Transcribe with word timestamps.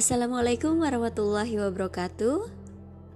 Assalamualaikum 0.00 0.80
warahmatullahi 0.80 1.60
wabarakatuh. 1.60 2.48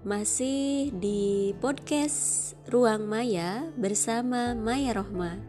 Masih 0.04 0.92
di 0.92 1.56
podcast 1.56 2.52
Ruang 2.68 3.08
Maya 3.08 3.72
bersama 3.72 4.52
Maya 4.52 4.92
Rohma. 4.92 5.40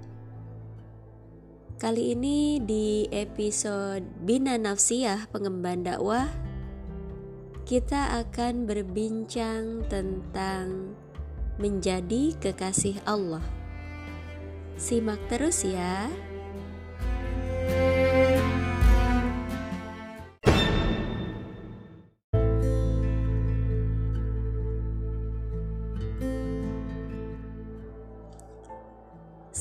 Kali 1.76 2.16
ini 2.16 2.64
di 2.64 3.12
episode 3.12 4.08
Bina 4.24 4.56
Nafsiyah 4.56 5.28
Pengemban 5.28 5.84
Dakwah 5.84 6.32
kita 7.68 8.24
akan 8.24 8.64
berbincang 8.64 9.84
tentang 9.92 10.96
menjadi 11.60 12.32
kekasih 12.40 13.04
Allah. 13.04 13.44
Simak 14.80 15.20
terus 15.28 15.68
ya. 15.68 16.08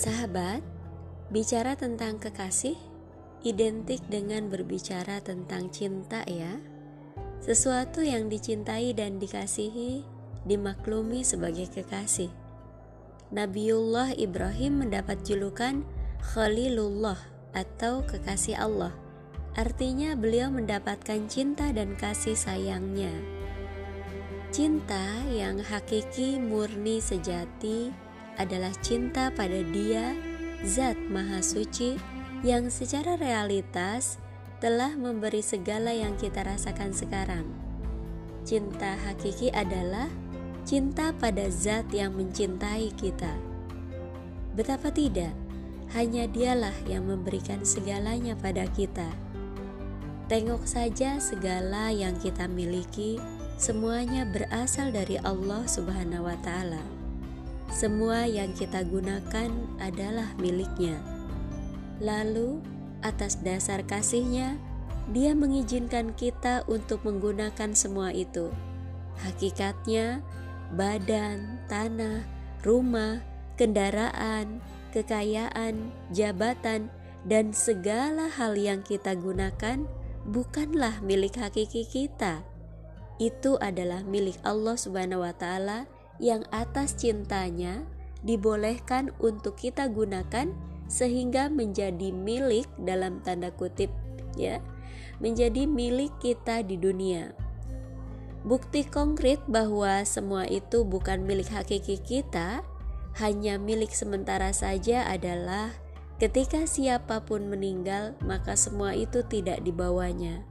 Sahabat, 0.05 0.61
bicara 1.33 1.81
tentang 1.81 2.21
kekasih 2.21 2.77
identik 3.41 4.05
dengan 4.05 4.53
berbicara 4.53 5.25
tentang 5.25 5.73
cinta 5.73 6.21
ya. 6.29 6.61
Sesuatu 7.41 8.05
yang 8.05 8.29
dicintai 8.29 8.93
dan 8.93 9.17
dikasihi 9.17 10.05
dimaklumi 10.45 11.25
sebagai 11.25 11.73
kekasih. 11.73 12.29
Nabiullah 13.33 14.13
Ibrahim 14.21 14.85
mendapat 14.85 15.25
julukan 15.25 15.81
Khalilullah 16.21 17.17
atau 17.57 18.05
kekasih 18.05 18.61
Allah. 18.61 18.93
Artinya 19.57 20.13
beliau 20.21 20.53
mendapatkan 20.53 21.25
cinta 21.33 21.73
dan 21.73 21.97
kasih 21.97 22.37
sayangnya. 22.37 23.13
Cinta 24.53 25.25
yang 25.33 25.65
hakiki 25.65 26.37
murni 26.37 27.01
sejati 27.01 28.04
adalah 28.37 28.73
cinta 28.83 29.31
pada 29.35 29.61
Dia, 29.71 30.15
Zat 30.65 30.97
Maha 31.11 31.45
Suci, 31.45 31.97
yang 32.45 32.69
secara 32.69 33.17
realitas 33.17 34.21
telah 34.61 34.93
memberi 34.97 35.41
segala 35.41 35.93
yang 35.93 36.17
kita 36.17 36.45
rasakan 36.45 36.93
sekarang. 36.93 37.47
Cinta 38.45 38.97
hakiki 39.09 39.49
adalah 39.53 40.09
cinta 40.69 41.13
pada 41.17 41.49
Zat 41.49 41.89
yang 41.93 42.17
mencintai 42.17 42.93
kita. 42.97 43.33
Betapa 44.57 44.93
tidak, 44.93 45.33
hanya 45.93 46.29
Dialah 46.29 46.75
yang 46.89 47.09
memberikan 47.09 47.65
segalanya 47.65 48.37
pada 48.37 48.65
kita. 48.73 49.09
Tengok 50.25 50.65
saja 50.65 51.21
segala 51.21 51.93
yang 51.93 52.17
kita 52.17 52.49
miliki, 52.49 53.21
semuanya 53.61 54.25
berasal 54.25 54.89
dari 54.89 55.21
Allah 55.21 55.69
Subhanahu 55.69 56.25
wa 56.25 56.37
Ta'ala. 56.41 56.94
Semua 57.75 58.23
yang 58.23 58.55
kita 58.55 58.87
gunakan 58.87 59.51
adalah 59.83 60.31
miliknya. 60.39 60.95
Lalu, 61.99 62.63
atas 63.03 63.43
dasar 63.43 63.83
kasihnya, 63.83 64.55
dia 65.11 65.35
mengizinkan 65.35 66.15
kita 66.15 66.63
untuk 66.71 67.03
menggunakan 67.03 67.75
semua 67.75 68.15
itu. 68.15 68.55
Hakikatnya, 69.27 70.23
badan, 70.79 71.59
tanah, 71.67 72.23
rumah, 72.63 73.19
kendaraan, 73.59 74.63
kekayaan, 74.95 75.91
jabatan, 76.15 76.95
dan 77.27 77.51
segala 77.51 78.31
hal 78.31 78.55
yang 78.55 78.87
kita 78.87 79.19
gunakan 79.19 79.83
bukanlah 80.31 81.03
milik 81.03 81.43
hakiki 81.43 81.83
kita. 81.83 82.47
Itu 83.19 83.59
adalah 83.59 84.07
milik 84.07 84.39
Allah 84.47 84.79
Subhanahu 84.79 85.27
wa 85.27 85.35
taala 85.35 85.91
yang 86.23 86.47
atas 86.55 86.95
cintanya 86.95 87.83
dibolehkan 88.25 89.13
untuk 89.21 89.59
kita 89.61 89.91
gunakan 89.91 90.51
sehingga 90.89 91.49
menjadi 91.49 92.13
milik 92.13 92.69
dalam 92.81 93.21
tanda 93.25 93.53
kutip 93.53 93.91
ya. 94.39 94.61
Menjadi 95.23 95.71
milik 95.71 96.11
kita 96.19 96.67
di 96.67 96.75
dunia. 96.75 97.33
Bukti 98.45 98.85
konkret 98.85 99.41
bahwa 99.49 100.05
semua 100.05 100.45
itu 100.45 100.85
bukan 100.85 101.25
milik 101.25 101.49
hakiki 101.49 101.97
kita 101.97 102.61
hanya 103.17 103.57
milik 103.57 103.95
sementara 103.95 104.53
saja 104.53 105.07
adalah 105.09 105.73
ketika 106.21 106.67
siapa 106.69 107.25
pun 107.25 107.49
meninggal 107.49 108.19
maka 108.21 108.53
semua 108.59 108.93
itu 108.93 109.25
tidak 109.25 109.65
dibawanya. 109.65 110.45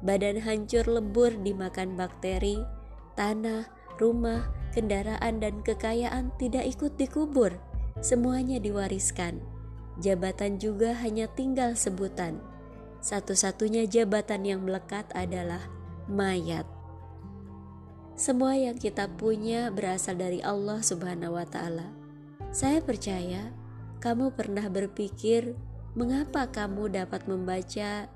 Badan 0.00 0.40
hancur 0.40 0.86
lebur 0.88 1.34
dimakan 1.42 1.98
bakteri 1.98 2.62
tanah 3.18 3.68
rumah 4.00 4.48
kendaraan 4.76 5.40
dan 5.40 5.64
kekayaan 5.64 6.36
tidak 6.36 6.68
ikut 6.68 7.00
dikubur, 7.00 7.56
semuanya 8.04 8.60
diwariskan. 8.60 9.40
Jabatan 10.04 10.60
juga 10.60 10.92
hanya 11.00 11.24
tinggal 11.32 11.72
sebutan. 11.72 12.44
Satu-satunya 13.00 13.88
jabatan 13.88 14.44
yang 14.44 14.60
melekat 14.68 15.08
adalah 15.16 15.64
mayat. 16.04 16.68
Semua 18.12 18.56
yang 18.56 18.76
kita 18.76 19.08
punya 19.16 19.72
berasal 19.72 20.20
dari 20.20 20.44
Allah 20.44 20.84
Subhanahu 20.84 21.40
wa 21.40 21.48
Ta'ala. 21.48 21.88
Saya 22.52 22.84
percaya 22.84 23.52
kamu 24.00 24.36
pernah 24.36 24.68
berpikir, 24.68 25.56
mengapa 25.96 26.48
kamu 26.48 26.92
dapat 26.92 27.24
membaca 27.28 28.08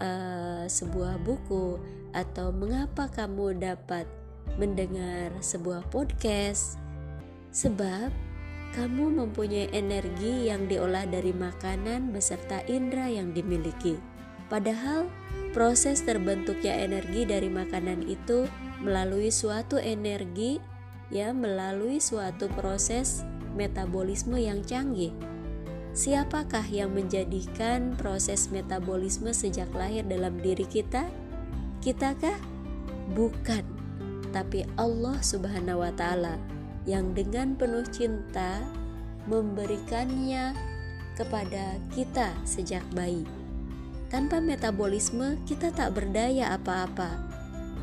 uh, 0.00 0.64
sebuah 0.64 1.20
buku, 1.20 1.80
atau 2.12 2.52
mengapa 2.52 3.08
kamu 3.08 3.60
dapat 3.60 4.04
mendengar 4.60 5.32
sebuah 5.40 5.88
podcast, 5.88 6.76
sebab 7.50 8.12
kamu 8.70 9.18
mempunyai 9.18 9.66
energi 9.74 10.46
yang 10.46 10.70
diolah 10.70 11.02
dari 11.08 11.34
makanan 11.34 12.14
beserta 12.14 12.62
indera 12.70 13.10
yang 13.10 13.34
dimiliki. 13.34 13.98
Padahal, 14.46 15.10
proses 15.50 16.02
terbentuknya 16.06 16.74
energi 16.78 17.26
dari 17.26 17.50
makanan 17.50 18.06
itu 18.06 18.46
melalui 18.78 19.34
suatu 19.34 19.78
energi, 19.78 20.62
ya, 21.10 21.34
melalui 21.34 21.98
suatu 21.98 22.46
proses 22.54 23.26
metabolisme 23.58 24.38
yang 24.38 24.62
canggih. 24.62 25.14
Siapakah 25.90 26.62
yang 26.70 26.94
menjadikan 26.94 27.98
proses 27.98 28.46
metabolisme 28.54 29.34
sejak 29.34 29.66
lahir 29.74 30.06
dalam 30.06 30.38
diri 30.38 30.62
kita? 30.62 31.10
Kitakah? 31.82 32.38
Bukan 33.10 33.79
tapi 34.30 34.66
Allah 34.78 35.18
Subhanahu 35.20 35.82
wa 35.82 35.92
taala 35.94 36.38
yang 36.88 37.12
dengan 37.12 37.54
penuh 37.54 37.84
cinta 37.90 38.64
memberikannya 39.28 40.56
kepada 41.18 41.76
kita 41.92 42.32
sejak 42.48 42.80
bayi. 42.96 43.26
Tanpa 44.10 44.42
metabolisme, 44.42 45.38
kita 45.46 45.70
tak 45.70 45.94
berdaya 45.94 46.56
apa-apa. 46.56 47.14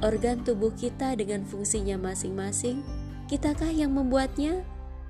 Organ 0.03 0.43
tubuh 0.43 0.75
kita 0.75 1.15
dengan 1.15 1.47
fungsinya 1.47 1.95
masing-masing, 1.95 2.83
kitakah 3.31 3.71
yang 3.71 3.95
membuatnya? 3.95 4.65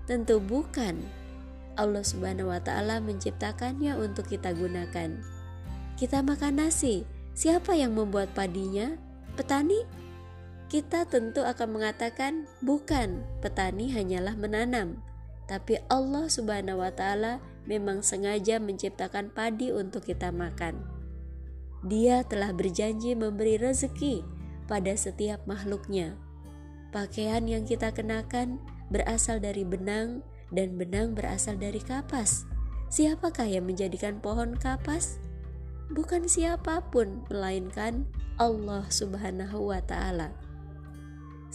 Tentu 0.06 0.38
bukan. 0.38 1.00
Allah 1.78 2.06
Subhanahu 2.06 2.54
wa 2.54 2.62
taala 2.62 3.02
menciptakannya 3.02 3.98
untuk 3.98 4.30
kita 4.30 4.54
gunakan. 4.54 5.18
Kita 5.98 6.22
makan 6.22 6.62
nasi, 6.62 7.06
siapa 7.34 7.74
yang 7.74 7.98
membuat 7.98 8.30
padinya? 8.38 8.94
Petani? 9.34 9.82
Kita 10.68 11.08
tentu 11.08 11.44
akan 11.48 11.80
mengatakan, 11.80 12.48
"Bukan, 12.60 13.24
petani 13.40 13.92
hanyalah 13.92 14.36
menanam." 14.36 15.00
Tapi 15.48 15.80
Allah 15.88 16.28
Subhanahu 16.28 16.84
wa 16.84 16.92
Ta'ala 16.92 17.40
memang 17.64 18.04
sengaja 18.04 18.60
menciptakan 18.60 19.32
padi 19.32 19.72
untuk 19.72 20.04
kita 20.04 20.32
makan. 20.36 20.84
Dia 21.88 22.28
telah 22.28 22.52
berjanji 22.52 23.16
memberi 23.16 23.56
rezeki 23.56 24.28
pada 24.68 24.92
setiap 25.00 25.40
makhluknya. 25.48 26.20
Pakaian 26.92 27.48
yang 27.48 27.64
kita 27.64 27.96
kenakan 27.96 28.60
berasal 28.92 29.40
dari 29.40 29.64
benang, 29.64 30.24
dan 30.52 30.80
benang 30.80 31.12
berasal 31.12 31.60
dari 31.60 31.80
kapas. 31.80 32.48
Siapakah 32.88 33.48
yang 33.48 33.68
menjadikan 33.68 34.24
pohon 34.24 34.56
kapas? 34.56 35.20
Bukan 35.92 36.28
siapa 36.28 36.84
pun, 36.88 37.24
melainkan 37.28 38.08
Allah 38.40 38.88
Subhanahu 38.88 39.72
wa 39.72 39.80
Ta'ala. 39.84 40.47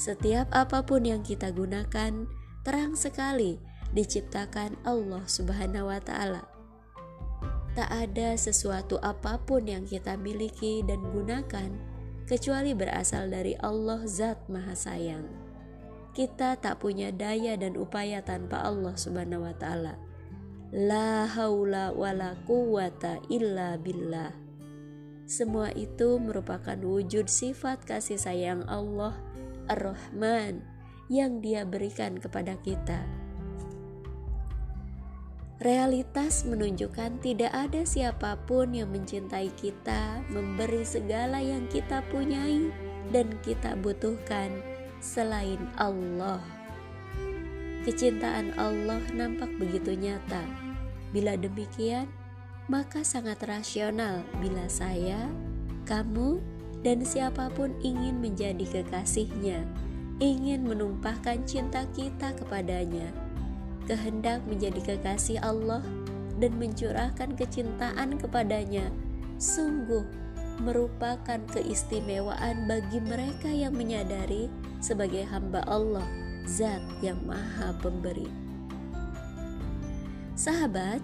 Setiap 0.03 0.51
apa 0.51 0.83
pun 0.83 1.07
yang 1.07 1.23
kita 1.23 1.55
gunakan 1.55 2.27
terang 2.67 2.99
sekali 2.99 3.63
diciptakan 3.95 4.75
Allah 4.83 5.23
Subhanahu 5.31 5.95
wa 5.95 6.03
taala. 6.03 6.43
Tak 7.79 7.87
ada 7.87 8.35
sesuatu 8.35 8.99
apa 8.99 9.39
pun 9.47 9.63
yang 9.63 9.87
kita 9.87 10.19
miliki 10.19 10.83
dan 10.83 11.07
gunakan 11.07 11.71
kecuali 12.27 12.75
berasal 12.75 13.31
dari 13.31 13.55
Allah 13.63 14.03
Zat 14.03 14.43
Maha 14.51 14.75
Sayang. 14.75 15.23
Kita 16.11 16.59
tak 16.59 16.83
punya 16.83 17.15
daya 17.15 17.55
dan 17.55 17.79
upaya 17.79 18.27
tanpa 18.27 18.59
Allah 18.59 18.99
Subhanahu 18.99 19.47
wa 19.47 19.55
taala. 19.55 20.03
La 20.75 21.31
haula 21.31 21.95
wala 21.95 22.35
quwata 22.43 23.23
illa 23.31 23.79
billah. 23.79 24.35
semua 25.31 25.71
itu 25.79 26.19
merupakan 26.19 26.75
wujud 26.83 27.31
sifat 27.31 27.87
kasih 27.87 28.19
sayang 28.19 28.67
Allah 28.67 29.15
Ar-Rahman 29.73 30.61
yang 31.09 31.41
Dia 31.41 31.65
berikan 31.65 32.21
kepada 32.21 32.61
kita. 32.61 33.01
Realitas 35.63 36.43
menunjukkan 36.43 37.23
tidak 37.23 37.55
ada 37.55 37.87
siapa 37.87 38.35
pun 38.51 38.75
yang 38.75 38.91
mencintai 38.91 39.49
kita, 39.55 40.21
memberi 40.27 40.83
segala 40.83 41.39
yang 41.39 41.71
kita 41.71 42.03
punyai 42.11 42.69
dan 43.15 43.31
kita 43.47 43.79
butuhkan 43.79 44.51
selain 44.99 45.63
Allah. 45.79 46.43
Kecintaan 47.87 48.59
Allah 48.59 48.99
nampak 49.15 49.55
begitu 49.59 49.95
nyata. 49.95 50.43
Bila 51.15 51.39
demikian, 51.39 52.11
maka 52.67 53.07
sangat 53.07 53.39
rasional 53.47 54.27
bila 54.43 54.67
saya, 54.67 55.31
kamu, 55.87 56.43
dan 56.82 57.06
siapa 57.06 57.50
pun 57.55 57.75
ingin 57.82 58.19
menjadi 58.19 58.82
kekasihnya, 58.82 59.62
ingin 60.19 60.67
menumpahkan 60.67 61.43
cinta 61.46 61.87
kita 61.94 62.34
kepadanya 62.37 63.11
kehendak 63.87 64.43
menjadi 64.46 64.94
kekasih 64.94 65.43
Allah 65.43 65.82
dan 66.38 66.55
mencurahkan 66.58 67.34
kecintaan 67.34 68.19
kepadanya 68.19 68.90
sungguh 69.38 70.06
merupakan 70.62 71.40
keistimewaan 71.50 72.70
bagi 72.70 73.02
mereka 73.02 73.50
yang 73.50 73.75
menyadari 73.75 74.46
sebagai 74.79 75.26
hamba 75.26 75.64
Allah, 75.67 76.06
Zat 76.46 76.82
yang 77.02 77.19
Maha 77.26 77.75
Pemberi. 77.82 78.29
Sahabat, 80.38 81.02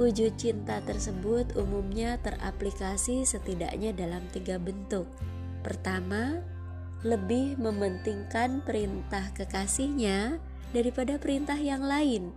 wujud 0.00 0.32
cinta 0.40 0.80
tersebut 0.88 1.52
umumnya 1.60 2.16
teraplikasi 2.24 3.28
setidaknya 3.28 3.92
dalam 3.92 4.24
tiga 4.32 4.56
bentuk. 4.56 5.04
Pertama, 5.60 6.40
lebih 7.04 7.60
mementingkan 7.60 8.64
perintah 8.64 9.28
kekasihnya 9.36 10.40
daripada 10.72 11.20
perintah 11.20 11.60
yang 11.60 11.84
lain. 11.84 12.32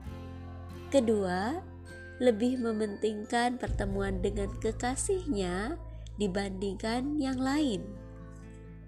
Kedua, 0.92 1.64
lebih 2.20 2.60
mementingkan 2.60 3.56
pertemuan 3.56 4.20
dengan 4.20 4.52
kekasihnya 4.60 5.80
dibandingkan 6.20 7.16
yang 7.16 7.40
lain. 7.40 7.88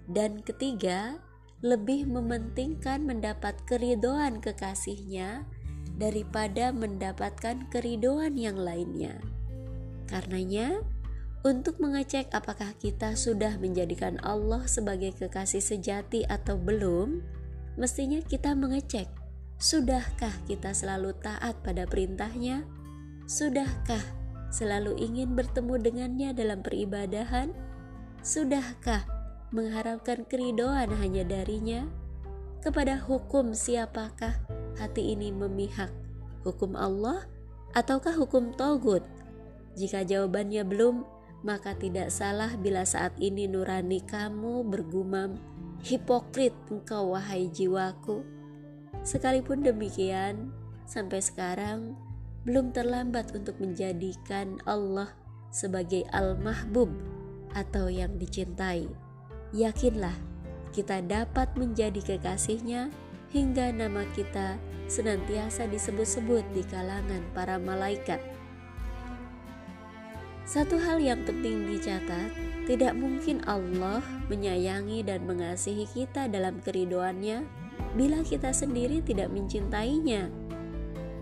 Dan 0.04 0.44
ketiga, 0.44 1.16
lebih 1.64 2.04
mementingkan 2.04 3.08
mendapat 3.08 3.56
keridoan 3.64 4.38
kekasihnya 4.44 5.48
daripada 5.96 6.70
mendapatkan 6.70 7.68
keridoan 7.72 8.36
yang 8.36 8.60
lainnya. 8.60 9.16
Karenanya, 10.06 10.84
untuk 11.42 11.80
mengecek 11.82 12.30
apakah 12.30 12.76
kita 12.78 13.16
sudah 13.18 13.58
menjadikan 13.58 14.20
Allah 14.22 14.68
sebagai 14.70 15.16
kekasih 15.16 15.64
sejati 15.64 16.22
atau 16.28 16.60
belum, 16.60 17.24
mestinya 17.80 18.22
kita 18.22 18.54
mengecek 18.54 19.08
Sudahkah 19.56 20.36
kita 20.44 20.76
selalu 20.76 21.16
taat 21.16 21.56
pada 21.64 21.88
perintahnya? 21.88 22.68
Sudahkah 23.24 24.04
selalu 24.52 25.00
ingin 25.00 25.32
bertemu 25.32 25.80
dengannya 25.80 26.30
dalam 26.36 26.60
peribadahan? 26.60 27.56
Sudahkah 28.20 29.08
mengharapkan 29.56 30.28
keridoan 30.28 30.92
hanya 31.00 31.24
darinya? 31.24 31.88
Kepada 32.60 33.00
hukum 33.00 33.56
siapakah 33.56 34.36
hati 34.76 35.16
ini 35.16 35.32
memihak? 35.32 35.92
Hukum 36.46 36.78
Allah 36.78 37.26
ataukah 37.74 38.14
hukum 38.14 38.54
Togut? 38.54 39.02
Jika 39.76 40.06
jawabannya 40.06 40.64
belum, 40.64 41.04
maka 41.44 41.76
tidak 41.76 42.08
salah 42.08 42.56
bila 42.56 42.86
saat 42.86 43.12
ini 43.20 43.44
nurani 43.50 44.00
kamu 44.04 44.64
bergumam, 44.64 45.36
Hipokrit 45.84 46.56
engkau 46.72 47.12
wahai 47.12 47.52
jiwaku 47.52 48.36
Sekalipun 49.06 49.62
demikian, 49.62 50.50
sampai 50.82 51.22
sekarang 51.22 51.94
belum 52.42 52.74
terlambat 52.74 53.30
untuk 53.38 53.54
menjadikan 53.62 54.58
Allah 54.66 55.14
sebagai 55.54 56.02
Al-Mahbub 56.10 56.90
atau 57.54 57.86
yang 57.86 58.18
dicintai. 58.18 58.90
Yakinlah, 59.54 60.14
kita 60.74 61.06
dapat 61.06 61.54
menjadi 61.54 62.02
kekasihnya 62.02 62.90
hingga 63.36 63.68
nama 63.68 64.08
kita 64.16 64.56
senantiasa 64.88 65.68
disebut-sebut 65.68 66.40
di 66.56 66.64
kalangan 66.64 67.20
para 67.36 67.60
malaikat. 67.60 68.16
Satu 70.48 70.80
hal 70.80 71.02
yang 71.04 71.20
penting 71.28 71.68
dicatat, 71.68 72.32
tidak 72.64 72.96
mungkin 72.96 73.44
Allah 73.44 74.00
menyayangi 74.32 75.04
dan 75.04 75.28
mengasihi 75.28 75.84
kita 75.84 76.32
dalam 76.32 76.64
keridoannya 76.64 77.44
bila 77.92 78.24
kita 78.24 78.56
sendiri 78.56 79.04
tidak 79.04 79.28
mencintainya. 79.28 80.32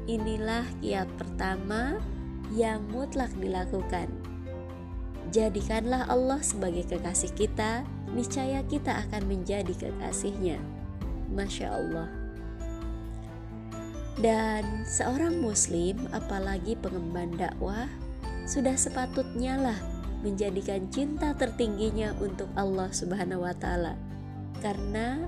Inilah 0.07 0.69
kiat 0.85 1.09
pertama 1.19 1.99
yang 2.55 2.85
mutlak 2.93 3.33
dilakukan. 3.41 4.13
Jadikanlah 5.33 6.07
Allah 6.07 6.39
sebagai 6.45 6.85
kekasih 6.87 7.33
kita, 7.35 7.83
niscaya 8.13 8.61
kita 8.69 9.09
akan 9.09 9.25
menjadi 9.27 9.73
kekasihnya. 9.73 10.74
Masya 11.35 11.67
Allah. 11.75 12.09
Dan 14.15 14.87
seorang 14.87 15.43
muslim, 15.43 16.07
apalagi 16.15 16.79
pengemban 16.79 17.35
dakwah, 17.35 17.91
sudah 18.47 18.79
sepatutnya 18.79 19.59
lah 19.59 19.79
menjadikan 20.23 20.87
cinta 20.89 21.35
tertingginya 21.35 22.15
untuk 22.23 22.47
Allah 22.55 22.89
Subhanahu 22.95 23.43
wa 23.43 23.53
taala. 23.59 23.99
Karena 24.63 25.27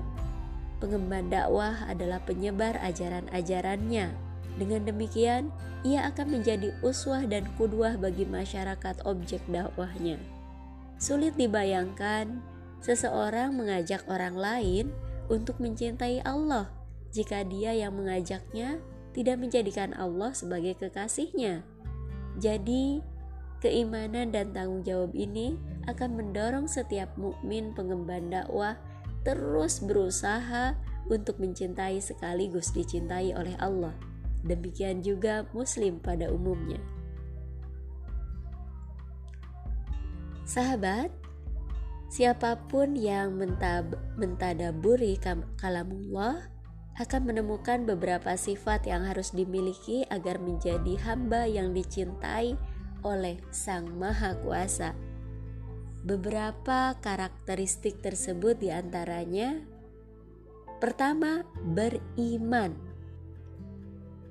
Pengemban 0.77 1.33
dakwah 1.33 1.73
adalah 1.89 2.21
penyebar 2.21 2.77
ajaran-ajarannya. 2.85 4.13
Dengan 4.61 4.81
demikian, 4.85 5.49
ia 5.81 6.05
akan 6.05 6.37
menjadi 6.37 6.73
uswah 6.85 7.25
dan 7.25 7.49
kudwah 7.57 7.97
bagi 7.97 8.29
masyarakat 8.29 9.01
objek 9.05 9.41
dakwahnya. 9.49 10.21
Sulit 11.01 11.33
dibayangkan 11.33 12.41
seseorang 12.81 13.57
mengajak 13.57 14.05
orang 14.05 14.37
lain 14.37 14.85
untuk 15.27 15.59
mencintai 15.59 16.23
Allah 16.23 16.71
jika 17.11 17.43
dia 17.47 17.71
yang 17.75 17.95
mengajaknya 17.95 18.79
tidak 19.15 19.37
menjadikan 19.41 19.95
Allah 19.97 20.31
sebagai 20.35 20.77
kekasihnya. 20.77 21.65
Jadi, 22.37 23.01
keimanan 23.63 24.29
dan 24.29 24.53
tanggung 24.53 24.85
jawab 24.85 25.17
ini 25.17 25.57
akan 25.89 26.13
mendorong 26.13 26.69
setiap 26.69 27.09
mukmin 27.17 27.73
pengemban 27.73 28.29
dakwah 28.29 28.77
terus 29.25 29.81
berusaha 29.81 30.77
untuk 31.09 31.41
mencintai 31.41 31.97
sekaligus 31.97 32.69
dicintai 32.75 33.33
oleh 33.33 33.57
Allah. 33.57 33.95
Demikian 34.45 35.01
juga 35.01 35.49
Muslim 35.51 35.97
pada 35.97 36.29
umumnya. 36.29 36.79
Sahabat, 40.47 41.11
siapa 42.07 42.55
pun 42.71 42.95
yang 42.95 43.35
mentab 43.35 43.95
mentadaburi 44.15 45.19
kalamullah 45.59 46.47
akan 46.97 47.21
menemukan 47.29 47.85
beberapa 47.85 48.33
sifat 48.33 48.89
yang 48.89 49.05
harus 49.05 49.29
dimiliki 49.35 50.01
agar 50.09 50.41
menjadi 50.41 50.97
hamba 51.05 51.45
yang 51.45 51.71
dicintai 51.75 52.57
oleh 53.05 53.37
Sang 53.53 53.93
Maha 54.01 54.33
Kuasa. 54.41 54.97
Beberapa 56.01 56.97
karakteristik 56.97 58.01
tersebut 58.01 58.57
di 58.57 58.73
antaranya 58.73 59.61
Pertama, 60.77 61.41
beriman. 61.57 62.77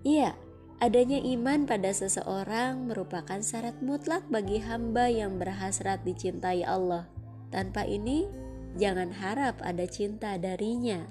Iya, 0.07 0.39
adanya 0.79 1.19
iman 1.19 1.67
pada 1.67 1.91
seseorang 1.91 2.87
merupakan 2.87 3.43
syarat 3.43 3.83
mutlak 3.83 4.23
bagi 4.31 4.63
hamba 4.63 5.11
yang 5.11 5.43
berhasrat 5.43 6.07
dicintai 6.07 6.63
Allah. 6.63 7.11
Tanpa 7.51 7.87
ini, 7.87 8.27
jangan 8.77 9.11
harap 9.15 9.59
ada 9.63 9.87
cinta 9.87 10.37
darinya. 10.37 11.07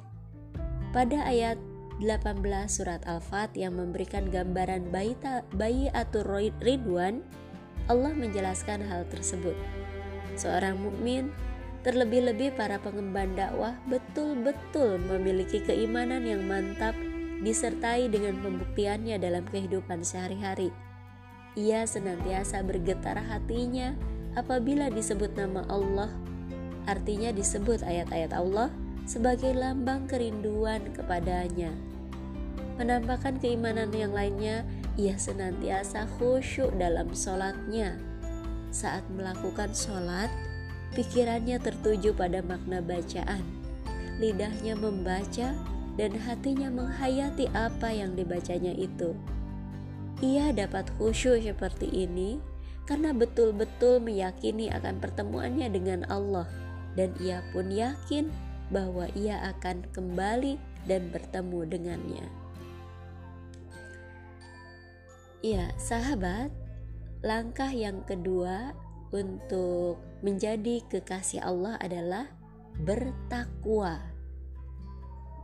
Pada 0.92 1.26
ayat 1.28 1.60
18 2.04 2.44
surat 2.68 3.02
Al-Fat 3.08 3.56
yang 3.56 3.80
memberikan 3.80 4.28
gambaran 4.28 4.92
bayi 4.92 5.88
atur 5.96 6.28
ridwan, 6.60 7.24
Allah 7.88 8.12
menjelaskan 8.12 8.84
hal 8.84 9.08
tersebut 9.08 9.56
seorang 10.36 10.76
mukmin, 10.80 11.32
terlebih-lebih 11.82 12.54
para 12.60 12.78
pengemban 12.80 13.34
dakwah 13.34 13.76
betul-betul 13.88 15.00
memiliki 15.00 15.64
keimanan 15.64 16.28
yang 16.28 16.44
mantap 16.44 16.94
disertai 17.44 18.08
dengan 18.12 18.40
pembuktiannya 18.44 19.20
dalam 19.20 19.44
kehidupan 19.48 20.04
sehari-hari. 20.04 20.72
Ia 21.56 21.88
senantiasa 21.88 22.64
bergetar 22.68 23.16
hatinya 23.16 23.96
apabila 24.36 24.92
disebut 24.92 25.34
nama 25.36 25.64
Allah, 25.72 26.12
artinya 26.86 27.34
disebut 27.34 27.82
ayat-ayat 27.82 28.32
Allah 28.36 28.70
sebagai 29.10 29.56
lambang 29.56 30.06
kerinduan 30.06 30.92
kepadanya. 30.94 31.74
Menampakkan 32.76 33.40
keimanan 33.40 33.90
yang 33.96 34.12
lainnya, 34.12 34.68
ia 35.00 35.16
senantiasa 35.16 36.08
khusyuk 36.20 36.76
dalam 36.76 37.12
sholatnya 37.16 37.96
saat 38.76 39.08
melakukan 39.08 39.72
sholat, 39.72 40.28
pikirannya 41.00 41.56
tertuju 41.64 42.12
pada 42.12 42.44
makna 42.44 42.84
bacaan, 42.84 43.40
lidahnya 44.20 44.76
membaca, 44.76 45.56
dan 45.96 46.12
hatinya 46.28 46.68
menghayati 46.68 47.48
apa 47.56 47.96
yang 47.96 48.20
dibacanya 48.20 48.76
itu. 48.76 49.16
Ia 50.20 50.52
dapat 50.52 50.92
khusyuk 51.00 51.40
seperti 51.40 51.88
ini 51.88 52.44
karena 52.86 53.12
betul-betul 53.12 54.02
meyakini 54.02 54.70
akan 54.70 55.02
pertemuannya 55.02 55.68
dengan 55.74 56.06
Allah, 56.10 56.46
dan 56.94 57.12
ia 57.18 57.42
pun 57.52 57.70
yakin 57.70 58.30
bahwa 58.70 59.10
ia 59.14 59.42
akan 59.58 59.86
kembali 59.94 60.58
dan 60.86 61.10
bertemu 61.10 61.60
dengannya. 61.70 62.26
Ya, 65.46 65.70
sahabat, 65.78 66.50
langkah 67.22 67.70
yang 67.70 68.02
kedua 68.06 68.74
untuk 69.14 70.02
menjadi 70.26 70.82
kekasih 70.90 71.46
Allah 71.46 71.78
adalah 71.78 72.26
bertakwa. 72.82 74.02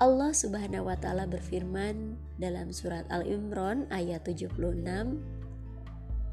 Allah 0.01 0.33
Subhanahu 0.33 0.89
wa 0.89 0.97
taala 0.97 1.29
berfirman 1.29 2.17
dalam 2.41 2.73
surat 2.73 3.05
Al-Imran 3.13 3.85
ayat 3.93 4.25
76, 4.25 4.57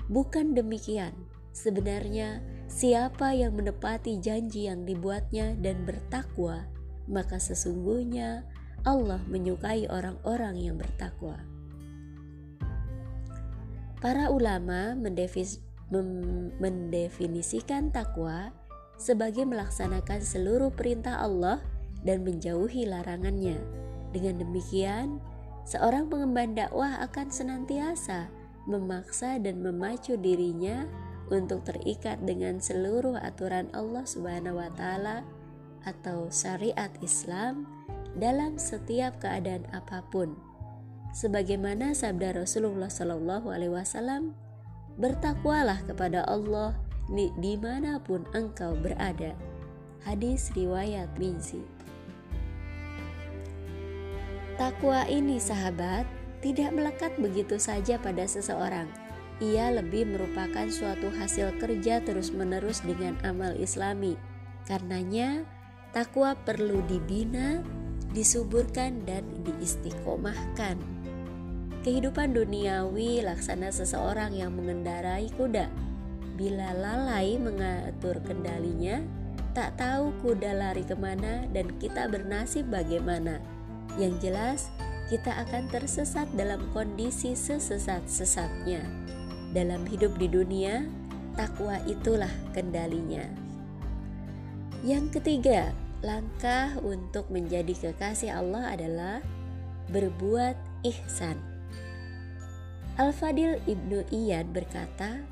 "Bukan 0.08 0.56
demikian, 0.56 1.12
sebenarnya 1.52 2.40
siapa 2.68 3.36
yang 3.36 3.56
menepati 3.56 4.16
janji 4.20 4.68
yang 4.68 4.88
dibuatnya 4.88 5.54
dan 5.60 5.84
bertakwa, 5.84 6.64
maka 7.08 7.36
sesungguhnya 7.36 8.44
Allah 8.84 9.20
menyukai 9.28 9.88
orang-orang 9.88 10.56
yang 10.56 10.76
bertakwa." 10.80 11.36
Para 13.98 14.30
ulama 14.30 14.94
mendefinisikan 16.62 17.90
takwa 17.90 18.54
sebagai 18.94 19.42
melaksanakan 19.42 20.22
seluruh 20.22 20.70
perintah 20.70 21.18
Allah 21.18 21.58
dan 22.06 22.22
menjauhi 22.22 22.86
larangannya. 22.86 23.58
Dengan 24.14 24.38
demikian, 24.38 25.18
seorang 25.66 26.06
pengemban 26.06 26.54
dakwah 26.54 27.02
akan 27.04 27.26
senantiasa 27.28 28.30
memaksa 28.68 29.40
dan 29.40 29.64
memacu 29.64 30.20
dirinya 30.20 30.84
untuk 31.32 31.64
terikat 31.64 32.20
dengan 32.22 32.60
seluruh 32.60 33.16
aturan 33.16 33.72
Allah 33.72 34.04
Subhanahu 34.04 34.60
wa 34.60 34.68
taala 34.76 35.24
atau 35.88 36.28
syariat 36.28 36.92
Islam 37.00 37.64
dalam 38.14 38.60
setiap 38.60 39.18
keadaan 39.24 39.64
apa 39.72 40.04
pun 40.12 40.36
sebagaimana 41.12 41.96
sabda 41.96 42.36
Rasulullah 42.36 42.92
Shallallahu 42.92 43.50
Alaihi 43.52 43.72
Wasallam, 43.72 44.36
bertakwalah 44.98 45.82
kepada 45.86 46.24
Allah 46.26 46.76
di 47.08 47.32
di 47.40 47.56
mana 47.56 47.98
pun 48.02 48.24
engkau 48.36 48.76
berada. 48.78 49.32
Hadis 50.04 50.52
riwayat 50.54 51.10
Binzi. 51.18 51.60
Takwa 54.58 55.06
ini 55.06 55.38
sahabat 55.38 56.02
tidak 56.44 56.70
melekat 56.74 57.12
begitu 57.18 57.58
saja 57.58 57.98
pada 57.98 58.24
seseorang. 58.24 58.86
Ia 59.38 59.70
lebih 59.70 60.10
merupakan 60.10 60.66
suatu 60.66 61.10
hasil 61.14 61.58
kerja 61.62 62.02
terus-menerus 62.02 62.82
dengan 62.82 63.14
amal 63.22 63.54
islami. 63.54 64.18
Karenanya, 64.66 65.46
takwa 65.94 66.34
perlu 66.34 66.82
dibina, 66.90 67.62
disuburkan, 68.10 69.06
dan 69.06 69.22
diistiqomahkan 69.46 70.98
kehidupan 71.88 72.34
duniawi 72.34 73.22
laksana 73.22 73.70
seseorang 73.72 74.34
yang 74.34 74.54
mengendarai 74.54 75.30
kuda. 75.38 75.72
Bila 76.36 76.70
lalai 76.74 77.40
mengatur 77.40 78.20
kendalinya, 78.22 79.02
tak 79.56 79.74
tahu 79.80 80.12
kuda 80.22 80.54
lari 80.54 80.86
ke 80.86 80.94
mana 80.94 81.48
dan 81.50 81.72
kita 81.82 82.06
bernasib 82.06 82.68
bagaimana. 82.70 83.42
Yang 83.96 84.14
jelas, 84.20 84.60
kita 85.08 85.32
akan 85.48 85.72
tersesat 85.72 86.28
dalam 86.36 86.60
kondisi 86.76 87.32
sesesat-sesatnya. 87.32 88.84
Dalam 89.56 89.88
hidup 89.88 90.20
di 90.20 90.28
dunia, 90.28 90.84
takwa 91.32 91.80
itulah 91.88 92.30
kendalinya. 92.52 93.24
Yang 94.84 95.18
ketiga, 95.18 95.72
langkah 96.04 96.76
untuk 96.84 97.32
menjadi 97.32 97.90
kekasih 97.90 98.36
Allah 98.36 98.76
adalah 98.76 99.16
berbuat 99.88 100.54
ihsan. 100.84 101.40
Al-Fadil 103.00 103.58
Ibnu 103.64 104.04
Iyad 104.12 104.52
berkata, 104.52 105.24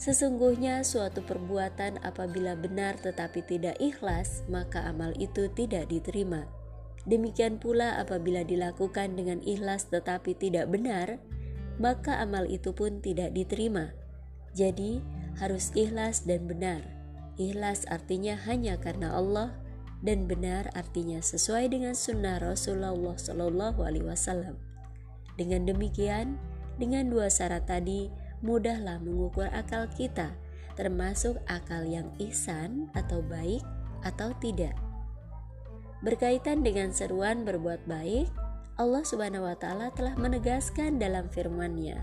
Sesungguhnya 0.00 0.80
suatu 0.80 1.20
perbuatan 1.20 2.00
apabila 2.00 2.56
benar 2.56 2.96
tetapi 2.96 3.44
tidak 3.44 3.76
ikhlas, 3.76 4.40
maka 4.48 4.88
amal 4.88 5.12
itu 5.20 5.52
tidak 5.52 5.92
diterima. 5.92 6.59
Demikian 7.08 7.56
pula 7.56 7.96
apabila 7.96 8.44
dilakukan 8.44 9.16
dengan 9.16 9.40
ikhlas 9.40 9.88
tetapi 9.88 10.36
tidak 10.36 10.68
benar, 10.68 11.16
maka 11.80 12.20
amal 12.20 12.44
itu 12.44 12.76
pun 12.76 13.00
tidak 13.00 13.32
diterima. 13.32 13.96
Jadi, 14.52 15.00
harus 15.40 15.72
ikhlas 15.72 16.28
dan 16.28 16.44
benar. 16.44 16.84
Ikhlas 17.40 17.88
artinya 17.88 18.36
hanya 18.44 18.76
karena 18.76 19.16
Allah 19.16 19.56
dan 20.04 20.28
benar 20.28 20.68
artinya 20.76 21.24
sesuai 21.24 21.72
dengan 21.72 21.96
sunnah 21.96 22.36
Rasulullah 22.36 23.16
Shallallahu 23.16 23.80
Alaihi 23.80 24.04
Wasallam. 24.04 24.60
Dengan 25.40 25.64
demikian, 25.64 26.36
dengan 26.76 27.08
dua 27.08 27.32
syarat 27.32 27.64
tadi, 27.64 28.12
mudahlah 28.44 29.00
mengukur 29.00 29.48
akal 29.52 29.88
kita, 29.92 30.36
termasuk 30.76 31.40
akal 31.48 31.84
yang 31.84 32.12
ihsan 32.20 32.92
atau 32.92 33.24
baik 33.24 33.64
atau 34.04 34.32
tidak. 34.40 34.76
Berkaitan 36.00 36.64
dengan 36.64 36.96
seruan 36.96 37.44
berbuat 37.44 37.84
baik, 37.84 38.32
Allah 38.80 39.04
Subhanahu 39.04 39.44
wa 39.44 39.56
taala 39.60 39.92
telah 39.92 40.16
menegaskan 40.16 40.96
dalam 40.96 41.28
firman-Nya, 41.28 42.00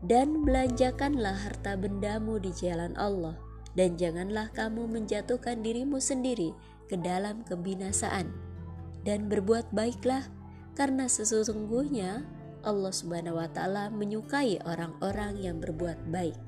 "Dan 0.00 0.48
belanjakanlah 0.48 1.36
harta 1.36 1.76
bendamu 1.76 2.40
di 2.40 2.48
jalan 2.56 2.96
Allah, 2.96 3.36
dan 3.76 4.00
janganlah 4.00 4.48
kamu 4.56 4.88
menjatuhkan 4.88 5.60
dirimu 5.60 6.00
sendiri 6.00 6.56
ke 6.88 6.96
dalam 6.96 7.44
kebinasaan, 7.44 8.32
dan 9.04 9.28
berbuat 9.28 9.68
baiklah, 9.76 10.24
karena 10.72 11.04
sesungguhnya 11.12 12.24
Allah 12.64 12.90
Subhanahu 12.90 13.36
wa 13.36 13.52
taala 13.52 13.92
menyukai 13.92 14.64
orang-orang 14.64 15.36
yang 15.36 15.60
berbuat 15.60 16.08
baik. 16.08 16.40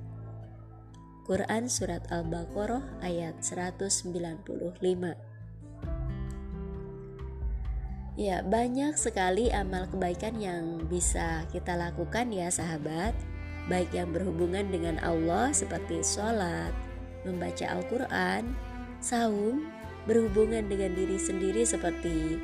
Quran 1.28 1.68
surat 1.68 2.02
Al-Baqarah 2.09 3.04
ayat 3.04 3.38
195. 3.44 5.29
Ya, 8.18 8.42
banyak 8.42 8.98
sekali 8.98 9.54
amal 9.54 9.86
kebaikan 9.86 10.38
yang 10.42 10.86
bisa 10.90 11.46
kita 11.54 11.78
lakukan 11.78 12.34
ya 12.34 12.50
sahabat 12.50 13.14
Baik 13.70 13.94
yang 13.94 14.10
berhubungan 14.10 14.66
dengan 14.66 14.98
Allah 14.98 15.54
seperti 15.54 16.00
sholat, 16.00 16.74
membaca 17.22 17.70
Al-Quran, 17.70 18.50
saum, 18.98 19.68
berhubungan 20.10 20.66
dengan 20.66 20.96
diri 20.98 21.14
sendiri 21.14 21.62
seperti 21.62 22.40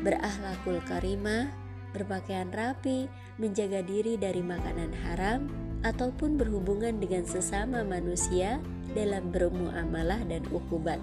berakhlakul 0.00 0.80
karimah, 0.88 1.52
berpakaian 1.92 2.48
rapi, 2.54 3.10
menjaga 3.36 3.84
diri 3.84 4.14
dari 4.14 4.40
makanan 4.40 4.94
haram, 5.04 5.52
ataupun 5.84 6.40
berhubungan 6.40 6.96
dengan 6.96 7.28
sesama 7.28 7.84
manusia 7.84 8.56
dalam 8.96 9.28
bermuamalah 9.28 10.24
dan 10.32 10.46
ukubat. 10.48 11.02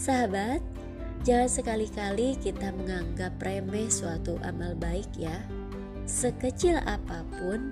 Sahabat, 0.00 0.64
jangan 1.24 1.50
sekali-kali 1.50 2.36
kita 2.40 2.72
menganggap 2.72 3.36
remeh 3.42 3.92
suatu 3.92 4.40
amal 4.40 4.72
baik 4.76 5.08
ya. 5.16 5.36
Sekecil 6.08 6.80
apa 6.88 7.22
pun, 7.36 7.70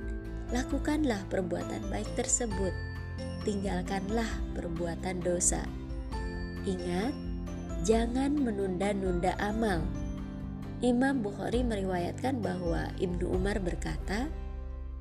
lakukanlah 0.53 1.25
perbuatan 1.33 1.89
baik 1.89 2.09
tersebut. 2.15 2.71
Tinggalkanlah 3.43 4.29
perbuatan 4.53 5.25
dosa. 5.25 5.65
Ingat, 6.69 7.17
jangan 7.83 8.37
menunda-nunda 8.37 9.33
amal 9.41 9.81
Imam 10.79 11.27
Bukhari 11.27 11.67
meriwayatkan 11.67 12.39
bahwa 12.39 12.87
Ibnu 13.03 13.35
Umar 13.35 13.59
berkata, 13.59 14.31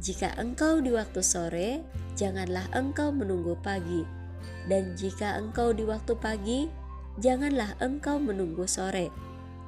"Jika 0.02 0.34
engkau 0.42 0.82
di 0.82 0.90
waktu 0.90 1.22
sore, 1.22 1.86
janganlah 2.18 2.66
engkau 2.74 3.14
menunggu 3.14 3.54
pagi, 3.62 4.02
dan 4.66 4.98
jika 4.98 5.38
engkau 5.38 5.78
di 5.78 5.86
waktu 5.86 6.18
pagi, 6.18 6.66
janganlah 7.22 7.78
engkau 7.82 8.18
menunggu 8.22 8.66
sore. 8.70 9.14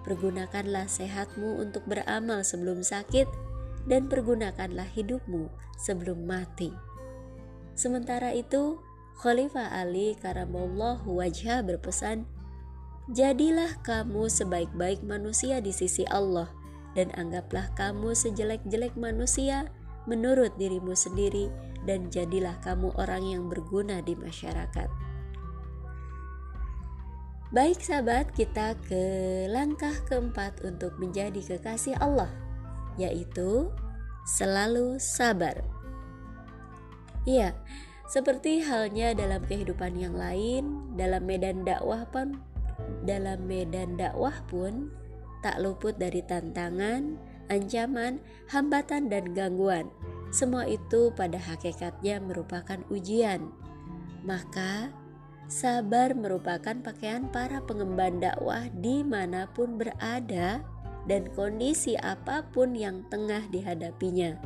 Pergunakanlah 0.06 0.88
sehatmu 0.88 1.60
untuk 1.60 1.86
beramal 1.86 2.42
sebelum 2.42 2.82
sakit, 2.82 3.28
dan 3.86 4.08
pergunakanlah 4.08 4.88
hidupmu 4.88 5.52
sebelum 5.78 6.26
mati." 6.26 6.72
Sementara 7.76 8.36
itu, 8.36 8.80
Khalifah 9.20 9.76
Ali 9.76 10.16
karamallahu 10.20 11.20
wajah 11.20 11.64
berpesan, 11.64 12.28
Jadilah 13.10 13.82
kamu 13.82 14.30
sebaik-baik 14.30 15.02
manusia 15.02 15.58
di 15.66 15.74
sisi 15.74 16.06
Allah, 16.14 16.54
dan 16.94 17.10
anggaplah 17.18 17.74
kamu 17.74 18.14
sejelek-jelek 18.14 18.94
manusia 18.94 19.66
menurut 20.06 20.54
dirimu 20.62 20.94
sendiri 20.94 21.50
dan 21.90 22.14
jadilah 22.14 22.58
kamu 22.62 22.94
orang 23.02 23.26
yang 23.26 23.44
berguna 23.50 24.02
di 24.06 24.14
masyarakat. 24.14 25.09
Baik 27.50 27.82
sahabat, 27.82 28.30
kita 28.38 28.78
ke 28.86 29.02
langkah 29.50 29.98
keempat 30.06 30.62
untuk 30.62 30.94
menjadi 31.02 31.42
kekasih 31.42 31.98
Allah, 31.98 32.30
yaitu 32.94 33.74
selalu 34.22 35.02
sabar. 35.02 35.58
Iya, 37.26 37.58
seperti 38.06 38.62
halnya 38.62 39.18
dalam 39.18 39.42
kehidupan 39.50 39.98
yang 39.98 40.14
lain, 40.14 40.94
dalam 40.94 41.26
medan 41.26 41.66
dakwah 41.66 42.06
pun 42.14 42.38
dalam 43.02 43.50
medan 43.50 43.98
dakwah 43.98 44.46
pun 44.46 44.94
tak 45.42 45.58
luput 45.58 45.98
dari 45.98 46.22
tantangan, 46.22 47.18
ancaman, 47.50 48.22
hambatan 48.54 49.10
dan 49.10 49.34
gangguan. 49.34 49.90
Semua 50.30 50.70
itu 50.70 51.10
pada 51.18 51.42
hakikatnya 51.42 52.22
merupakan 52.22 52.78
ujian. 52.94 53.50
Maka 54.22 54.94
Sabar 55.50 56.14
merupakan 56.14 56.78
pakaian 56.78 57.26
para 57.34 57.58
pengemban 57.66 58.22
dakwah 58.22 58.70
di 58.70 59.02
mana 59.02 59.50
pun 59.50 59.82
berada 59.82 60.62
dan 61.10 61.26
kondisi 61.34 61.98
apa 61.98 62.46
pun 62.54 62.78
yang 62.78 63.02
tengah 63.10 63.42
dihadapinya. 63.50 64.38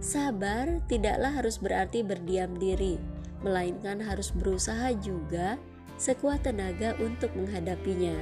Sabar 0.00 0.80
tidaklah 0.88 1.36
harus 1.36 1.60
berarti 1.60 2.00
berdiam 2.00 2.56
diri, 2.56 2.96
melainkan 3.44 4.00
harus 4.00 4.32
berusaha 4.32 4.96
juga 5.04 5.60
sekuat 6.00 6.48
tenaga 6.48 6.96
untuk 6.96 7.28
menghadapinya. 7.36 8.16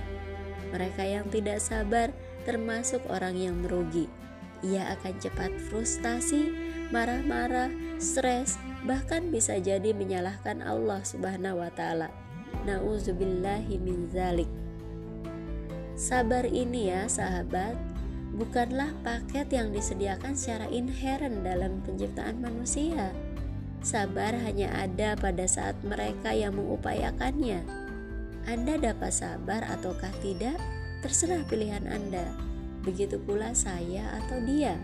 Mereka 0.75 1.07
yang 1.07 1.31
tidak 1.31 1.63
sabar 1.63 2.11
termasuk 2.43 3.07
orang 3.07 3.39
yang 3.39 3.55
merugi. 3.63 4.11
Ia 4.67 4.99
akan 4.99 5.15
cepat 5.23 5.55
frustasi, 5.71 6.51
marah-marah, 6.91 7.71
stres, 7.99 8.59
bahkan 8.85 9.31
bisa 9.31 9.59
jadi 9.59 9.95
menyalahkan 9.95 10.61
Allah 10.61 11.01
Subhanahu 11.03 11.63
wa 11.63 11.71
taala. 11.73 12.11
Nauzubillahi 12.65 13.77
zalik. 14.11 14.51
Sabar 15.95 16.43
ini 16.47 16.91
ya 16.91 17.07
sahabat, 17.07 17.79
bukanlah 18.35 18.91
paket 19.07 19.47
yang 19.55 19.71
disediakan 19.71 20.35
secara 20.35 20.67
inheren 20.71 21.47
dalam 21.47 21.83
penciptaan 21.87 22.43
manusia. 22.43 23.15
Sabar 23.85 24.33
hanya 24.33 24.73
ada 24.75 25.15
pada 25.15 25.45
saat 25.45 25.77
mereka 25.85 26.33
yang 26.33 26.57
mengupayakannya. 26.57 27.63
Anda 28.49 28.75
dapat 28.81 29.13
sabar 29.13 29.61
ataukah 29.71 30.11
tidak, 30.25 30.57
terserah 31.05 31.45
pilihan 31.47 31.85
Anda. 31.85 32.25
Begitu 32.85 33.21
pula 33.21 33.53
saya 33.53 34.09
atau 34.25 34.41
dia. 34.45 34.77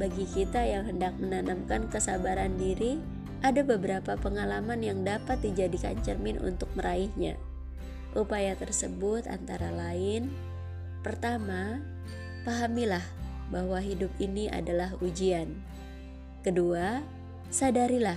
Bagi 0.00 0.24
kita 0.24 0.64
yang 0.64 0.88
hendak 0.88 1.12
menanamkan 1.20 1.92
kesabaran 1.92 2.56
diri, 2.56 2.96
ada 3.44 3.60
beberapa 3.60 4.16
pengalaman 4.16 4.80
yang 4.80 5.04
dapat 5.04 5.44
dijadikan 5.44 6.00
cermin 6.00 6.40
untuk 6.40 6.72
meraihnya. 6.72 7.36
Upaya 8.16 8.56
tersebut 8.56 9.28
antara 9.28 9.68
lain: 9.68 10.32
pertama, 11.04 11.84
pahamilah 12.48 13.04
bahwa 13.52 13.76
hidup 13.76 14.08
ini 14.16 14.48
adalah 14.48 14.96
ujian. 15.04 15.60
Kedua, 16.40 17.04
sadarilah 17.52 18.16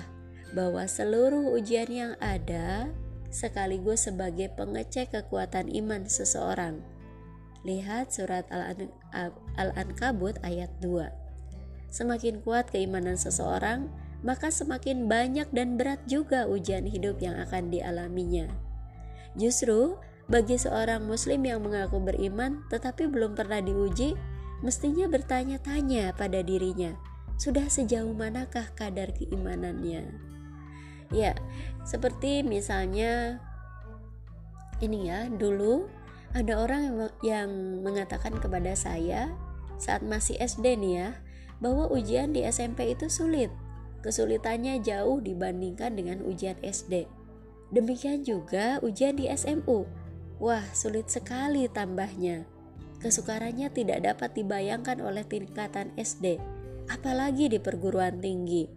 bahwa 0.55 0.87
seluruh 0.87 1.51
ujian 1.51 1.91
yang 1.91 2.13
ada 2.23 2.87
sekaligus 3.27 4.07
sebagai 4.07 4.55
pengecek 4.55 5.11
kekuatan 5.11 5.67
iman 5.83 6.07
seseorang. 6.07 6.79
Lihat 7.67 8.15
surat 8.15 8.47
Al-Ankabut 9.59 10.39
ayat 10.47 10.71
2. 10.79 11.22
Semakin 11.93 12.41
kuat 12.41 12.73
keimanan 12.73 13.21
seseorang, 13.21 13.86
maka 14.25 14.49
semakin 14.49 15.06
banyak 15.06 15.45
dan 15.53 15.77
berat 15.77 16.01
juga 16.10 16.49
ujian 16.49 16.89
hidup 16.89 17.21
yang 17.21 17.38
akan 17.38 17.69
dialaminya. 17.69 18.49
Justru 19.38 20.01
bagi 20.25 20.58
seorang 20.58 21.06
muslim 21.06 21.45
yang 21.45 21.62
mengaku 21.62 22.01
beriman 22.01 22.65
tetapi 22.73 23.06
belum 23.06 23.38
pernah 23.38 23.62
diuji, 23.62 24.17
mestinya 24.65 25.06
bertanya-tanya 25.06 26.17
pada 26.17 26.41
dirinya, 26.41 26.97
sudah 27.38 27.69
sejauh 27.69 28.15
manakah 28.17 28.65
kadar 28.73 29.13
keimanannya? 29.13 30.10
Ya, 31.13 31.38
seperti 31.86 32.41
misalnya 32.41 33.38
ini 34.82 35.13
ya, 35.13 35.29
dulu 35.29 35.86
ada 36.34 36.58
orang 36.58 37.13
yang 37.21 37.84
mengatakan 37.86 38.34
kepada 38.41 38.73
saya 38.73 39.29
saat 39.77 40.01
masih 40.01 40.39
SD 40.41 40.79
nih 40.79 40.93
ya, 40.97 41.10
bahwa 41.63 41.88
ujian 41.88 42.36
di 42.36 42.43
SMP 42.43 42.91
itu 42.91 43.08
sulit 43.08 43.47
Kesulitannya 44.04 44.84
jauh 44.84 45.23
dibandingkan 45.23 45.95
dengan 45.95 46.19
ujian 46.28 46.60
SD. 46.60 47.08
Demikian 47.71 48.28
juga 48.28 48.84
ujian 48.84 49.15
di 49.15 49.32
SMU. 49.32 49.88
Wah, 50.43 50.67
sulit 50.76 51.08
sekali 51.08 51.71
tambahnya. 51.71 52.43
Kesukarannya 52.99 53.71
tidak 53.71 54.04
dapat 54.04 54.36
dibayangkan 54.36 54.99
oleh 54.99 55.23
tingkatan 55.23 55.95
SD, 55.95 56.36
apalagi 56.91 57.47
di 57.47 57.60
perguruan 57.63 58.19
tinggi. 58.19 58.67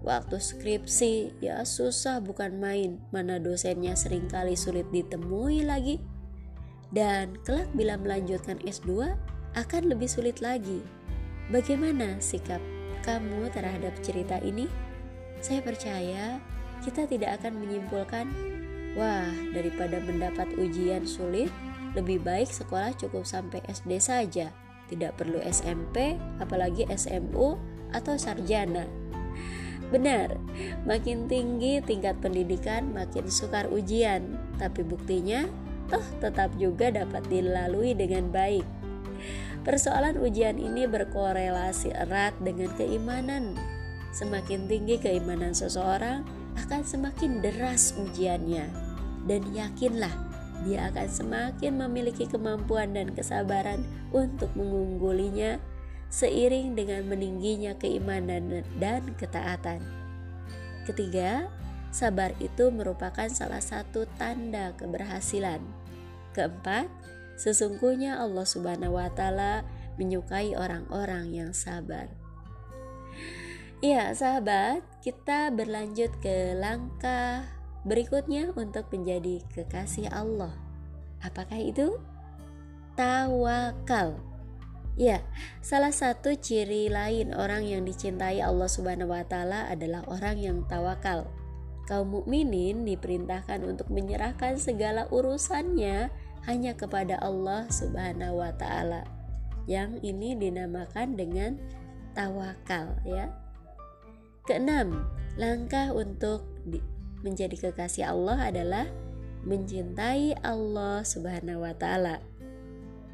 Waktu 0.00 0.38
skripsi, 0.38 1.42
ya 1.42 1.66
susah 1.66 2.22
bukan 2.22 2.56
main, 2.56 3.02
mana 3.10 3.42
dosennya 3.42 3.98
sering 3.98 4.30
kali 4.30 4.54
sulit 4.54 4.86
ditemui 4.94 5.66
lagi. 5.66 5.98
Dan 6.94 7.34
kelak 7.42 7.68
bila 7.74 7.98
melanjutkan 7.98 8.62
S2, 8.62 9.10
akan 9.58 9.82
lebih 9.90 10.06
sulit 10.06 10.38
lagi. 10.38 10.80
Bagaimana 11.50 12.22
sikap 12.22 12.62
kamu 13.02 13.50
terhadap 13.50 13.98
cerita 14.06 14.38
ini, 14.38 14.70
saya 15.42 15.58
percaya 15.58 16.38
kita 16.86 17.10
tidak 17.10 17.42
akan 17.42 17.58
menyimpulkan, 17.58 18.30
wah, 18.94 19.26
daripada 19.50 19.98
mendapat 19.98 20.46
ujian 20.54 21.02
sulit, 21.02 21.50
lebih 21.98 22.22
baik 22.22 22.46
sekolah 22.46 22.94
cukup 22.94 23.26
sampai 23.26 23.58
SD 23.66 23.98
saja, 23.98 24.54
tidak 24.86 25.18
perlu 25.18 25.42
SMP, 25.42 26.14
apalagi 26.38 26.86
SMU 26.86 27.58
atau 27.90 28.14
sarjana. 28.14 28.86
Benar, 29.90 30.38
makin 30.86 31.26
tinggi 31.26 31.82
tingkat 31.82 32.14
pendidikan, 32.22 32.94
makin 32.94 33.26
sukar 33.26 33.66
ujian, 33.74 34.38
tapi 34.54 34.86
buktinya 34.86 35.50
toh 35.90 36.06
tetap 36.22 36.54
juga 36.62 36.94
dapat 36.94 37.26
dilalui 37.26 37.98
dengan 37.98 38.30
baik. 38.30 38.79
Persoalan 39.60 40.16
ujian 40.16 40.56
ini 40.56 40.88
berkorelasi 40.88 41.92
erat 41.92 42.32
dengan 42.40 42.72
keimanan. 42.80 43.52
Semakin 44.10 44.64
tinggi 44.66 44.96
keimanan 44.96 45.52
seseorang, 45.52 46.24
akan 46.56 46.82
semakin 46.82 47.44
deras 47.44 47.94
ujiannya, 47.94 48.66
dan 49.28 49.42
yakinlah 49.54 50.12
dia 50.64 50.92
akan 50.92 51.08
semakin 51.08 51.72
memiliki 51.76 52.28
kemampuan 52.28 52.92
dan 52.92 53.12
kesabaran 53.16 53.80
untuk 54.12 54.52
mengunggulinya 54.52 55.56
seiring 56.12 56.74
dengan 56.76 57.06
meningginya 57.06 57.76
keimanan 57.78 58.66
dan 58.76 59.02
ketaatan. 59.16 59.80
Ketiga, 60.84 61.48
sabar 61.94 62.34
itu 62.42 62.68
merupakan 62.68 63.30
salah 63.30 63.62
satu 63.62 64.04
tanda 64.18 64.74
keberhasilan. 64.74 65.62
Keempat, 66.34 66.90
Sesungguhnya 67.40 68.20
Allah 68.20 68.44
Subhanahu 68.44 69.00
wa 69.00 69.08
taala 69.16 69.64
menyukai 69.96 70.52
orang-orang 70.52 71.32
yang 71.32 71.50
sabar. 71.56 72.12
Ya, 73.80 74.12
sahabat, 74.12 74.84
kita 75.00 75.48
berlanjut 75.48 76.12
ke 76.20 76.52
langkah 76.52 77.48
berikutnya 77.88 78.52
untuk 78.52 78.92
menjadi 78.92 79.40
kekasih 79.56 80.12
Allah. 80.12 80.52
Apakah 81.24 81.56
itu? 81.56 81.96
Tawakal. 82.92 84.20
Ya, 85.00 85.24
salah 85.64 85.96
satu 85.96 86.36
ciri 86.36 86.92
lain 86.92 87.32
orang 87.32 87.64
yang 87.64 87.88
dicintai 87.88 88.44
Allah 88.44 88.68
Subhanahu 88.68 89.16
wa 89.16 89.24
taala 89.24 89.64
adalah 89.72 90.04
orang 90.12 90.36
yang 90.36 90.68
tawakal. 90.68 91.24
Kaum 91.88 92.20
mukminin 92.20 92.84
diperintahkan 92.84 93.64
untuk 93.64 93.88
menyerahkan 93.88 94.60
segala 94.60 95.08
urusannya 95.08 96.12
hanya 96.48 96.72
kepada 96.72 97.20
Allah 97.20 97.68
Subhanahu 97.68 98.40
wa 98.40 98.52
taala. 98.56 99.04
Yang 99.68 100.00
ini 100.02 100.36
dinamakan 100.36 101.14
dengan 101.18 101.60
tawakal 102.16 102.96
ya. 103.04 103.30
Keenam, 104.48 105.06
langkah 105.36 105.92
untuk 105.92 106.42
di, 106.64 106.80
menjadi 107.20 107.70
kekasih 107.70 108.08
Allah 108.10 108.50
adalah 108.50 108.86
mencintai 109.44 110.40
Allah 110.40 111.04
Subhanahu 111.04 111.64
wa 111.64 111.74
taala. 111.76 112.24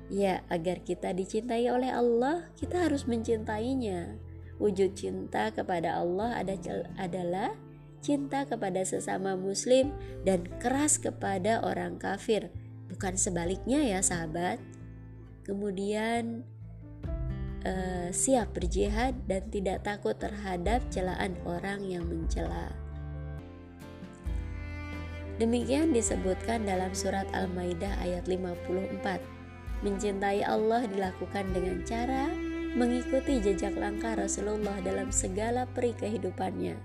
Ya, 0.07 0.47
agar 0.47 0.87
kita 0.87 1.11
dicintai 1.11 1.67
oleh 1.67 1.91
Allah, 1.91 2.47
kita 2.55 2.87
harus 2.87 3.11
mencintainya. 3.11 4.15
Wujud 4.63 4.95
cinta 4.95 5.51
kepada 5.51 5.99
Allah 5.99 6.41
adalah 6.97 7.53
cinta 8.01 8.47
kepada 8.47 8.87
sesama 8.87 9.35
muslim 9.35 9.91
dan 10.23 10.47
keras 10.63 10.97
kepada 10.97 11.61
orang 11.61 11.99
kafir 11.99 12.55
bukan 12.93 13.15
sebaliknya 13.19 13.83
ya 13.83 14.01
sahabat 14.03 14.63
kemudian 15.47 16.43
uh, 17.67 18.09
siap 18.15 18.55
berjihad 18.55 19.15
dan 19.27 19.47
tidak 19.51 19.83
takut 19.83 20.15
terhadap 20.19 20.83
celaan 20.91 21.35
orang 21.47 21.83
yang 21.87 22.07
mencela. 22.07 22.71
Demikian 25.37 25.93
disebutkan 25.93 26.65
dalam 26.65 26.97
surat 26.97 27.29
Al-Maidah 27.37 28.01
ayat 28.01 28.25
54. 28.25 29.21
Mencintai 29.85 30.41
Allah 30.41 30.89
dilakukan 30.89 31.53
dengan 31.53 31.85
cara 31.85 32.33
mengikuti 32.73 33.45
jejak 33.45 33.77
langkah 33.77 34.17
Rasulullah 34.17 34.81
dalam 34.81 35.13
segala 35.13 35.69
peri 35.69 35.93
kehidupannya. 35.93 36.81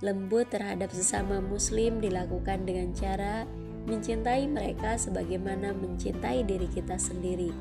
Lembut 0.00 0.48
terhadap 0.48 0.92
sesama 0.96 1.44
muslim 1.44 2.00
dilakukan 2.00 2.64
dengan 2.64 2.96
cara 2.96 3.44
mencintai 3.84 4.48
mereka 4.48 4.96
sebagaimana 4.96 5.76
mencintai 5.76 6.44
diri 6.44 6.68
kita 6.72 6.96
sendiri, 6.96 7.52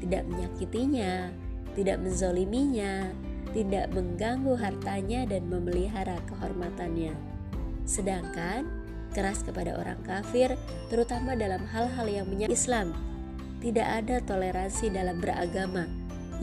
tidak 0.00 0.24
menyakitinya, 0.28 1.28
tidak 1.76 2.00
menzoliminya, 2.00 3.12
tidak 3.52 3.92
mengganggu 3.92 4.56
hartanya 4.56 5.28
dan 5.28 5.48
memelihara 5.48 6.16
kehormatannya. 6.28 7.12
Sedangkan 7.84 8.66
keras 9.16 9.40
kepada 9.40 9.76
orang 9.80 10.00
kafir, 10.04 10.56
terutama 10.92 11.32
dalam 11.32 11.64
hal-hal 11.72 12.04
yang 12.08 12.26
menyangkut 12.28 12.56
Islam. 12.56 12.92
Tidak 13.64 13.84
ada 13.84 14.20
toleransi 14.20 14.92
dalam 14.92 15.24
beragama, 15.24 15.88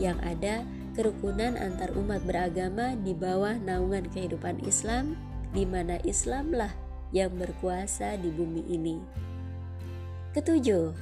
yang 0.02 0.18
ada 0.26 0.66
kerukunan 0.98 1.54
antar 1.54 1.94
umat 1.94 2.22
beragama 2.26 2.98
di 2.98 3.14
bawah 3.14 3.54
naungan 3.62 4.10
kehidupan 4.10 4.58
Islam, 4.66 5.14
di 5.54 5.62
mana 5.62 6.02
Islamlah 6.02 6.83
yang 7.10 7.34
berkuasa 7.34 8.16
di 8.16 8.30
bumi 8.30 8.62
ini. 8.70 8.96
Ketujuh, 10.34 10.94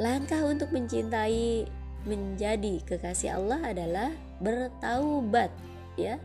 langkah 0.00 0.42
untuk 0.46 0.72
mencintai 0.74 1.68
menjadi 2.08 2.80
kekasih 2.88 3.36
Allah 3.36 3.60
adalah 3.70 4.10
bertaubat 4.40 5.52
ya. 6.00 6.16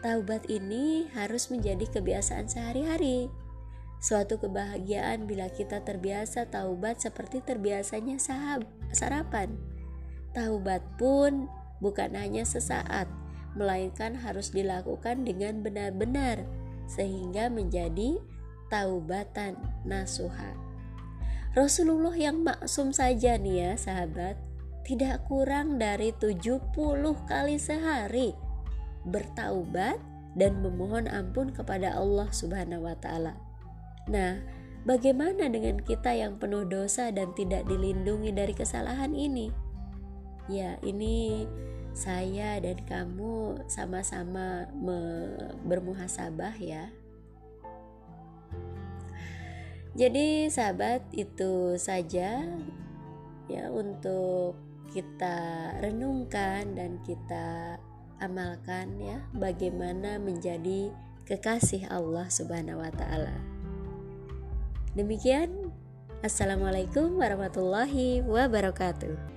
Taubat 0.00 0.44
ini 0.52 1.08
harus 1.16 1.48
menjadi 1.48 1.88
kebiasaan 1.88 2.48
sehari-hari. 2.48 3.32
Suatu 4.04 4.36
kebahagiaan 4.36 5.24
bila 5.24 5.48
kita 5.48 5.80
terbiasa 5.80 6.44
taubat 6.52 7.00
seperti 7.00 7.40
terbiasanya 7.40 8.20
sahab, 8.20 8.68
sarapan. 8.92 9.56
Taubat 10.36 10.84
pun 11.00 11.48
bukan 11.80 12.12
hanya 12.12 12.44
sesaat, 12.44 13.08
melainkan 13.56 14.12
harus 14.18 14.52
dilakukan 14.52 15.24
dengan 15.24 15.64
benar-benar 15.64 16.44
sehingga 16.84 17.48
menjadi 17.48 18.20
taubatan 18.74 19.54
nasuha. 19.86 20.50
Rasulullah 21.54 22.18
yang 22.18 22.42
maksum 22.42 22.90
saja 22.90 23.38
nih 23.38 23.62
ya 23.62 23.72
sahabat 23.78 24.34
tidak 24.82 25.22
kurang 25.30 25.78
dari 25.78 26.10
70 26.10 26.74
kali 27.30 27.54
sehari 27.62 28.34
bertaubat 29.06 30.02
dan 30.34 30.58
memohon 30.58 31.06
ampun 31.06 31.54
kepada 31.54 31.94
Allah 31.94 32.26
Subhanahu 32.34 32.90
wa 32.90 32.98
taala. 32.98 33.38
Nah, 34.10 34.42
bagaimana 34.82 35.46
dengan 35.46 35.78
kita 35.78 36.10
yang 36.10 36.42
penuh 36.42 36.66
dosa 36.66 37.14
dan 37.14 37.30
tidak 37.38 37.70
dilindungi 37.70 38.34
dari 38.34 38.50
kesalahan 38.50 39.14
ini? 39.14 39.54
Ya, 40.50 40.76
ini 40.82 41.46
saya 41.94 42.58
dan 42.58 42.82
kamu 42.82 43.62
sama-sama 43.70 44.66
bermuhasabah 45.62 46.58
ya. 46.58 46.90
Jadi 49.94 50.50
sahabat 50.50 51.06
itu 51.14 51.78
saja 51.78 52.42
ya 53.46 53.64
untuk 53.70 54.58
kita 54.90 55.70
renungkan 55.78 56.74
dan 56.74 56.98
kita 57.06 57.78
amalkan 58.18 58.98
ya 58.98 59.22
bagaimana 59.34 60.18
menjadi 60.18 60.90
kekasih 61.30 61.86
Allah 61.90 62.26
Subhanahu 62.26 62.82
wa 62.82 62.90
taala. 62.90 63.38
Demikian 64.98 65.70
Assalamualaikum 66.24 67.20
warahmatullahi 67.20 68.24
wabarakatuh. 68.24 69.33